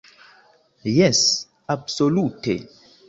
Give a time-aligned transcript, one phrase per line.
[0.95, 1.21] Jes,
[1.75, 2.51] absolute!